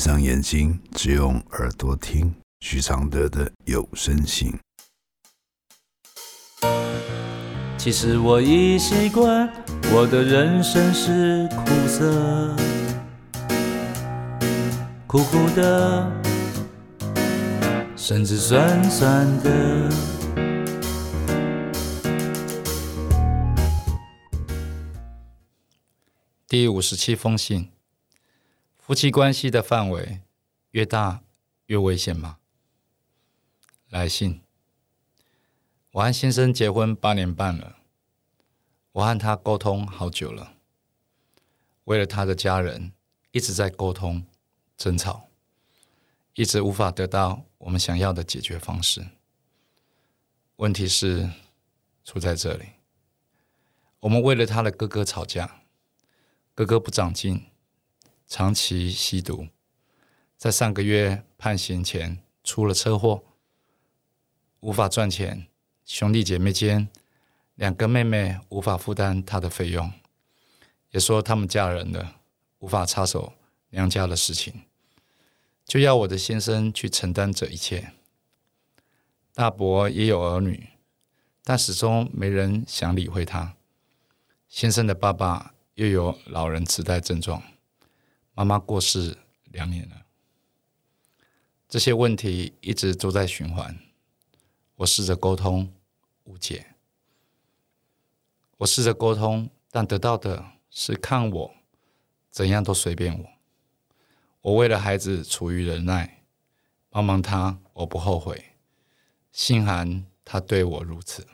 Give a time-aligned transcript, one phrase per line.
[0.00, 4.58] 上眼睛，只用耳朵听许常德的有声信。
[7.76, 9.52] 其实我已习惯，
[9.92, 12.56] 我的人生是苦涩，
[15.06, 16.10] 苦苦的，
[17.94, 19.90] 甚至酸酸的。
[26.48, 27.68] 第五十七封信：
[28.90, 30.22] 夫妻关系的范围
[30.72, 31.22] 越大
[31.66, 32.40] 越危险吗？
[33.88, 34.42] 来信。
[35.92, 37.76] 我和先生结婚八年半了，
[38.90, 40.54] 我和他沟通好久了，
[41.84, 42.92] 为了他的家人，
[43.30, 44.26] 一直在沟通、
[44.76, 45.28] 争吵，
[46.34, 49.06] 一直无法得到我们想要的解决方式。
[50.56, 51.30] 问题是
[52.02, 52.70] 出在这里，
[54.00, 55.62] 我们为了他的哥哥吵架，
[56.56, 57.46] 哥哥不长进，
[58.30, 59.48] 长期吸毒，
[60.36, 63.24] 在上个月判刑前出了车祸，
[64.60, 65.48] 无法赚钱。
[65.84, 66.88] 兄弟姐妹间，
[67.56, 69.92] 两个妹妹无法负担他的费用，
[70.92, 72.20] 也说他们嫁人了，
[72.60, 73.32] 无法插手
[73.70, 74.62] 娘家的事情，
[75.64, 77.90] 就要我的先生去承担这一切。
[79.34, 80.68] 大伯也有儿女，
[81.42, 83.56] 但始终没人想理会他。
[84.46, 87.42] 先生的爸爸又有老人痴呆症状，
[88.34, 90.06] 妈妈过世两年了，
[91.68, 93.78] 这些问题一直都在循环。
[94.76, 95.72] 我试着沟通。
[96.24, 96.76] 误解。
[98.58, 101.54] 我试着沟通，但得到的是看我
[102.30, 103.28] 怎样都随便我。
[104.42, 106.22] 我为了孩子处于忍耐，
[106.88, 108.52] 帮忙他，我不后悔。
[109.32, 111.26] 心寒他对我如此，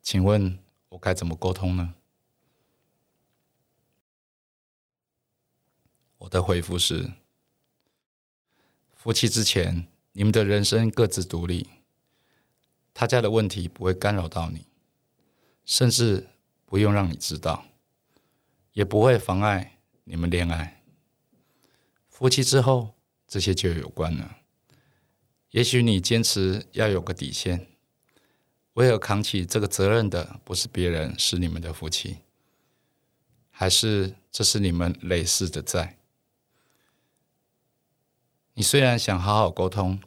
[0.00, 0.56] 请问
[0.90, 1.94] 我该怎么沟通呢？
[6.26, 7.12] 我的回复是：
[8.92, 11.68] 夫妻之前，你们的人生各自独立。
[12.92, 14.66] 他家的问题不会干扰到你，
[15.64, 16.26] 甚至
[16.64, 17.66] 不用让你知道，
[18.72, 20.82] 也不会妨碍你们恋爱。
[22.08, 22.96] 夫妻之后，
[23.28, 24.38] 这些就有关了。
[25.50, 27.68] 也许你坚持要有个底线，
[28.72, 32.16] 唯有扛起这个责任的不是别人，是你们的夫妻？
[33.48, 35.95] 还是这是你们累世的债？
[38.58, 40.00] 你虽然想好好沟通，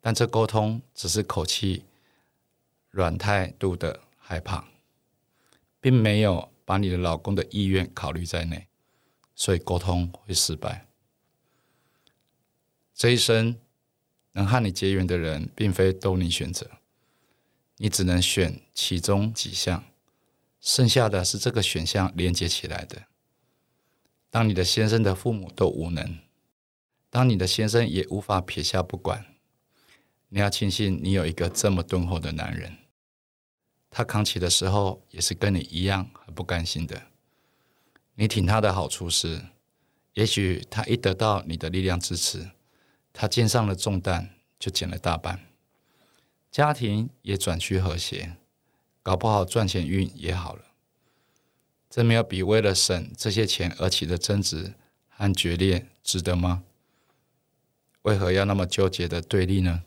[0.00, 1.84] 但这沟通只是口气。
[2.92, 4.64] 软态度的害怕，
[5.80, 8.66] 并没有把你的老公的意愿考虑在内，
[9.36, 10.88] 所以沟通会失败。
[12.92, 13.56] 这一生
[14.32, 16.68] 能和你结缘的人，并非都你选择，
[17.76, 19.84] 你只能选其中几项，
[20.60, 23.04] 剩下的是这个选项连接起来的。
[24.30, 26.18] 当你的先生的父母都无能，
[27.10, 29.26] 当你的先生也无法撇下不管，
[30.28, 32.78] 你要庆幸你有一个这么敦厚的男人。
[33.90, 37.08] 他扛起的时候，也是跟你一样很不甘心的。
[38.14, 39.46] 你挺他的好处是，
[40.14, 42.50] 也许他一得到你的力量支持，
[43.12, 45.40] 他肩上的重担就减了大半，
[46.52, 48.36] 家庭也转趋和谐，
[49.02, 50.66] 搞不好赚钱运也好了。
[51.88, 54.74] 这没有比为了省这些钱而起的争执
[55.08, 56.62] 和决裂值得吗？
[58.02, 59.84] 为何要那么纠结的对立呢？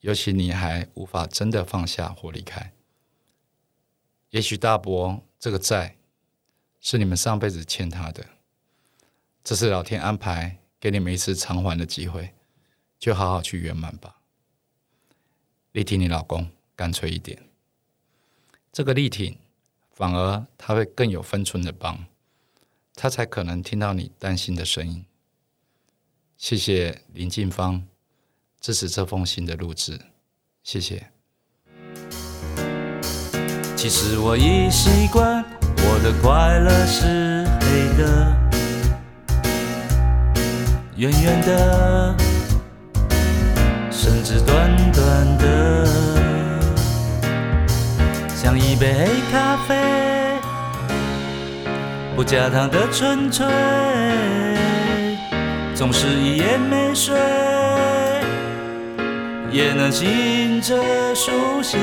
[0.00, 2.72] 尤其你还无法真的放下或离开，
[4.30, 5.96] 也许大伯这个债
[6.80, 8.26] 是你们上辈子欠他的，
[9.44, 12.34] 这是老天安排给你们一次偿还的机会，
[12.98, 14.16] 就好好去圆满吧。
[15.70, 17.48] 力挺你老公，干脆一点，
[18.72, 19.38] 这个力挺
[19.92, 22.04] 反而他会更有分寸的帮，
[22.94, 25.06] 他才可能听到你担心的声音。
[26.42, 27.80] 谢谢林静芳。
[28.60, 29.96] 支持这封信的录制，
[30.64, 31.06] 谢谢。
[33.76, 35.44] 其实我已习惯，
[35.76, 38.36] 我的快乐是黑的，
[40.96, 42.16] 圆圆的，
[43.92, 45.86] 甚至短短的，
[48.34, 50.40] 像一杯黑咖啡，
[52.16, 53.46] 不加糖的纯粹，
[55.74, 57.14] 总是一夜没睡。
[59.50, 60.82] 也能轻着
[61.14, 61.30] 书
[61.62, 61.78] 写。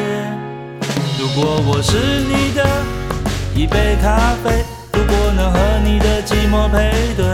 [1.20, 2.66] 如果我是你的
[3.54, 4.64] 一杯咖啡，
[4.94, 7.26] 如果能和你的寂寞配对，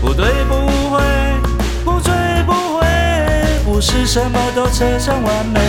[0.00, 0.54] 不对不
[0.94, 1.02] 会，
[1.84, 2.12] 不醉
[2.46, 2.86] 不回，
[3.64, 5.60] 不是什么都扯上完美。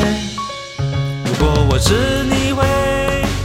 [1.26, 2.64] 如果我是你会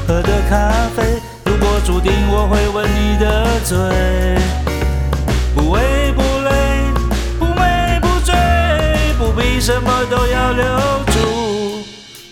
[0.06, 1.02] 喝的咖啡，
[1.46, 3.78] 如果注定我会吻你的嘴，
[5.56, 6.82] 不为不累，
[7.38, 8.34] 不美不醉，
[9.18, 10.64] 不必什么都要留
[11.06, 11.82] 住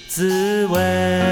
[0.06, 1.24] 滋味。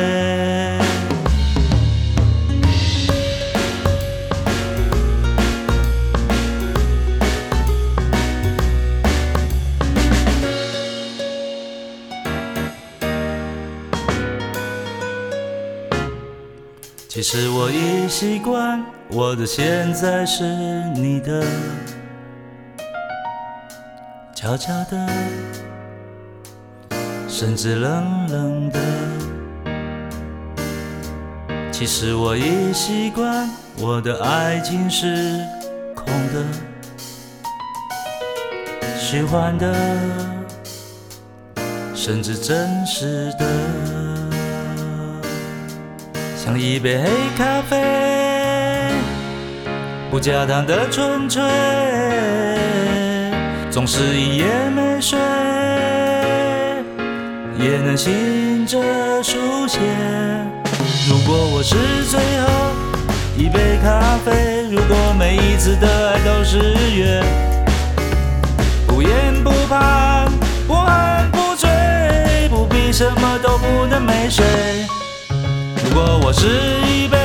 [17.15, 20.45] 其实我已习惯，我的现在是
[20.95, 21.45] 你的，
[24.35, 25.07] 悄悄的，
[27.29, 28.81] 甚至冷冷的。
[31.71, 35.39] 其实我已习惯，我的爱情是
[35.95, 36.43] 空的，
[38.99, 39.71] 虚幻的，
[41.95, 44.32] 甚至真实的。
[46.45, 47.09] 像一杯黑
[47.39, 47.81] 咖啡，
[50.11, 51.41] 不加糖的纯粹，
[53.71, 55.17] 总是一夜没睡，
[57.61, 58.83] 也能醒着
[59.23, 59.79] 书写。
[61.09, 61.77] 如果我是
[62.11, 62.49] 最后
[63.39, 66.59] 一杯咖啡，如果每一次的爱都是
[66.93, 67.23] 约，
[68.89, 70.29] 不言不盼，
[70.67, 71.71] 不寒不醉，
[72.51, 74.45] 不必什么都不能没睡。
[75.95, 76.47] 如果我是
[76.87, 77.19] 一杯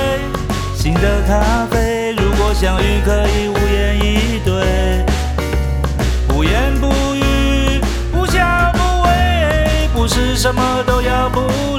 [0.75, 5.05] 新的咖啡，如果相遇可以无言以对，
[6.35, 7.79] 无言不语，
[8.11, 8.43] 不笑
[8.73, 11.76] 不为，不是什么都要不。